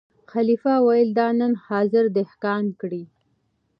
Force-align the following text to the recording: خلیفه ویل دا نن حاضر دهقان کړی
خلیفه 0.31 0.73
ویل 0.85 1.09
دا 1.19 1.27
نن 1.39 1.53
حاضر 1.65 2.05
دهقان 2.17 2.63
کړی 2.79 3.03